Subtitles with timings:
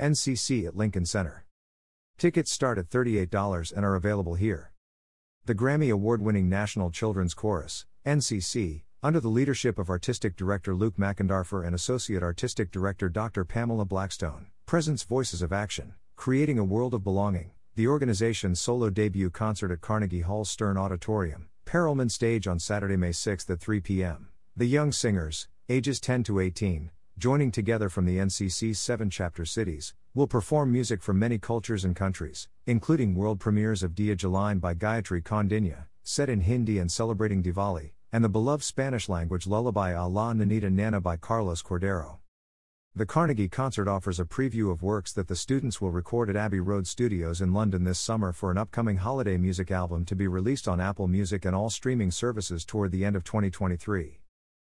[0.00, 1.44] NCC at Lincoln Center.
[2.16, 4.72] Tickets start at $38 and are available here.
[5.44, 10.96] The Grammy Award winning National Children's Chorus, NCC, under the leadership of Artistic Director Luke
[10.96, 13.44] McEndarfer and Associate Artistic Director Dr.
[13.44, 19.28] Pamela Blackstone, presents Voices of Action, Creating a World of Belonging, the organization's solo debut
[19.28, 24.28] concert at Carnegie Hall's Stern Auditorium, Perelman Stage on Saturday, May 6 at 3 p.m.
[24.56, 26.90] The young singers, ages 10 to 18,
[27.20, 31.94] joining together from the NCC's seven chapter cities, will perform music from many cultures and
[31.94, 37.42] countries, including world premieres of Dia Jalain by Gayatri Kondinya, set in Hindi and celebrating
[37.42, 42.20] Diwali, and the beloved Spanish language lullaby A la Nanita Nana by Carlos Cordero.
[42.96, 46.60] The Carnegie concert offers a preview of works that the students will record at Abbey
[46.60, 50.66] Road Studios in London this summer for an upcoming holiday music album to be released
[50.66, 54.20] on Apple Music and all streaming services toward the end of 2023.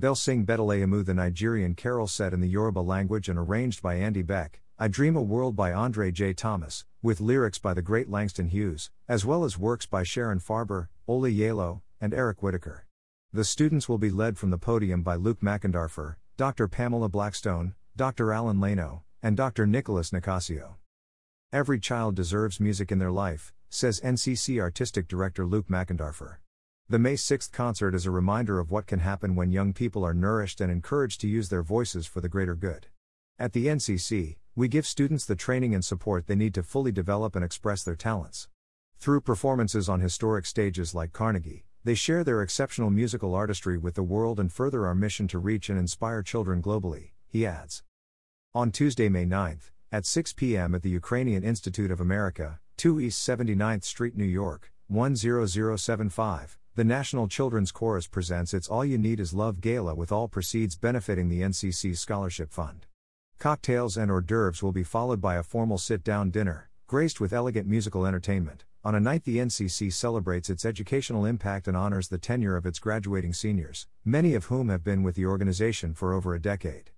[0.00, 4.22] They'll sing Betelehemu, the Nigerian carol set in the Yoruba language and arranged by Andy
[4.22, 6.32] Beck, I Dream a World by Andre J.
[6.34, 10.86] Thomas, with lyrics by the great Langston Hughes, as well as works by Sharon Farber,
[11.08, 12.86] Ola Gjeilo, and Eric Whitacre.
[13.32, 16.68] The students will be led from the podium by Luke McEndarfer, Dr.
[16.68, 18.32] Pamela Blackstone, Dr.
[18.32, 19.66] Alan Leno, and Dr.
[19.66, 20.76] Nicholas Nicasio.
[21.52, 26.36] Every child deserves music in their life, says NCC Artistic Director Luke McEndarfer.
[26.90, 30.14] The May 6th concert is a reminder of what can happen when young people are
[30.14, 32.86] nourished and encouraged to use their voices for the greater good.
[33.38, 37.36] At the NCC, we give students the training and support they need to fully develop
[37.36, 38.48] and express their talents.
[38.98, 44.02] Through performances on historic stages like Carnegie, they share their exceptional musical artistry with the
[44.02, 47.82] world and further our mission to reach and inspire children globally, he adds.
[48.54, 50.74] On Tuesday, May 9th, at 6 p.m.
[50.74, 57.28] at the Ukrainian Institute of America, 2 East 79th Street, New York, 10075, the National
[57.28, 61.42] Children's Chorus presents its All You Need Is Love Gala with all proceeds benefiting the
[61.42, 62.86] NCC Scholarship Fund.
[63.38, 67.34] Cocktails and hors d'oeuvres will be followed by a formal sit down dinner, graced with
[67.34, 72.16] elegant musical entertainment, on a night the NCC celebrates its educational impact and honors the
[72.16, 76.34] tenure of its graduating seniors, many of whom have been with the organization for over
[76.34, 76.92] a decade.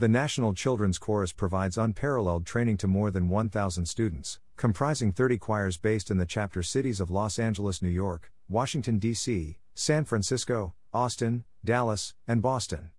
[0.00, 5.76] The National Children's Chorus provides unparalleled training to more than 1,000 students, comprising 30 choirs
[5.76, 11.44] based in the chapter cities of Los Angeles, New York, Washington, D.C., San Francisco, Austin,
[11.62, 12.92] Dallas, and Boston.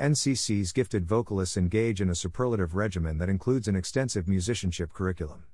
[0.00, 5.44] NCC's gifted vocalists engage in a superlative regimen that includes an extensive musicianship curriculum.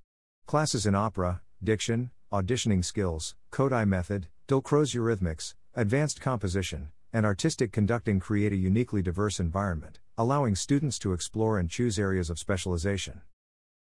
[0.46, 8.20] Classes in opera, diction, auditioning skills, Kodály method, Dalcroze eurythmics, advanced composition, and artistic conducting
[8.20, 13.22] create a uniquely diverse environment, allowing students to explore and choose areas of specialization.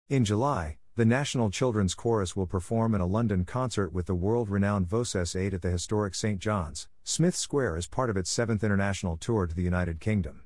[0.08, 4.48] In July, the National Children's Chorus will perform in a London concert with the world
[4.48, 6.38] renowned Voces 8 at the historic St.
[6.38, 10.42] John's, Smith Square as part of its seventh international tour to the United Kingdom.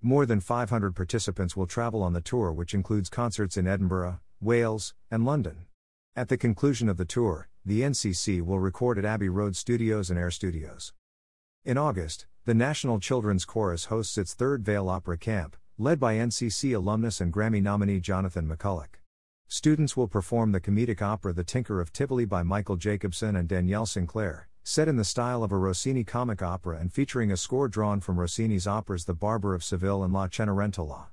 [0.00, 4.94] More than 500 participants will travel on the tour, which includes concerts in Edinburgh, Wales,
[5.10, 5.66] and London.
[6.14, 10.18] At the conclusion of the tour, the NCC will record at Abbey Road Studios and
[10.18, 10.92] Air Studios.
[11.64, 16.74] In August, the National Children's Chorus hosts its third Vail Opera Camp, led by NCC
[16.74, 19.02] alumnus and Grammy nominee Jonathan McCulloch.
[19.48, 23.84] Students will perform the comedic opera The Tinker of Tivoli by Michael Jacobson and Danielle
[23.84, 28.00] Sinclair, set in the style of a Rossini comic opera and featuring a score drawn
[28.00, 31.08] from Rossini's operas The Barber of Seville and La Cenerentola.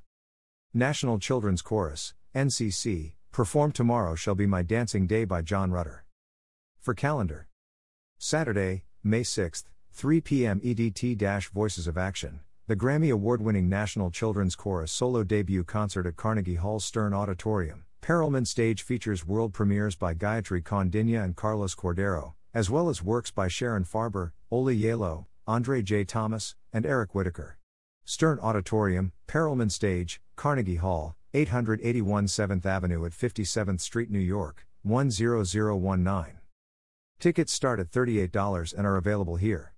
[0.74, 6.06] National Children's Chorus, NCC, perform tomorrow shall be my dancing day by John Rutter.
[6.80, 7.50] For calendar.
[8.18, 10.60] Saturday, May 6th, 3 p.m.
[10.60, 16.18] EDT Voices of Action, the Grammy Award winning National Children's Chorus solo debut concert at
[16.18, 17.86] Carnegie Hall's Stern Auditorium.
[18.02, 23.32] Perelman Stage features world premieres by Gayatri Kondinya and Carlos Cordero, as well as works
[23.32, 26.04] by Sharon Farber, Ola Gjeilo, Andre J.
[26.04, 27.58] Thomas, and Eric Whitacre.
[28.04, 36.40] Stern Auditorium, Perelman Stage, Carnegie Hall, 881 7th Avenue at 57th Street, New York, 10019.
[37.18, 39.72] Tickets start at $38 and are available here.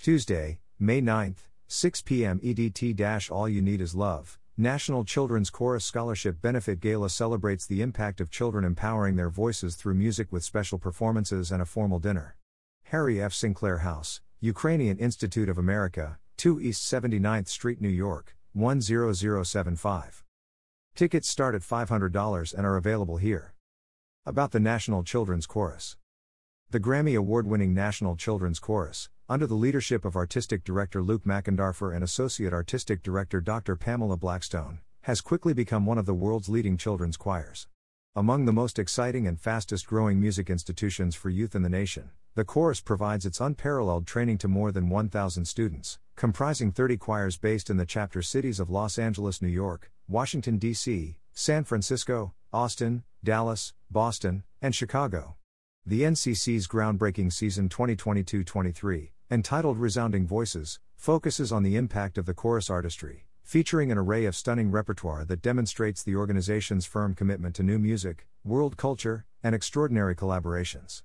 [0.00, 2.38] Tuesday, May 9th, 6 p.m.
[2.38, 4.38] EDT All You Need Is Love.
[4.56, 9.94] National Children's Chorus Scholarship Benefit Gala celebrates the impact of children empowering their voices through
[9.94, 12.36] music with special performances and a formal dinner.
[12.84, 13.32] Harry F.
[13.32, 20.24] Sinclair House, Ukrainian Institute of America, 2 East 79th Street, New York, 10075.
[20.94, 23.52] Tickets start at $500 and are available here.
[24.24, 25.96] About the National Children's Chorus.
[26.70, 31.94] The Grammy Award winning National Children's Chorus, under the leadership of Artistic Director Luke McEndarfer
[31.94, 33.76] and Associate Artistic Director Dr.
[33.76, 37.68] Pamela Blackstone, has quickly become one of the world's leading children's choirs.
[38.16, 42.44] Among the most exciting and fastest growing music institutions for youth in the nation, the
[42.44, 47.76] chorus provides its unparalleled training to more than 1,000 students, comprising 30 choirs based in
[47.76, 54.42] the chapter cities of Los Angeles, New York, Washington, D.C., San Francisco, Austin, Dallas, Boston,
[54.62, 55.36] and Chicago.
[55.84, 62.32] The NCC's groundbreaking season 2022 23, entitled Resounding Voices, focuses on the impact of the
[62.32, 67.62] chorus artistry, featuring an array of stunning repertoire that demonstrates the organization's firm commitment to
[67.62, 71.02] new music, world culture, and extraordinary collaborations.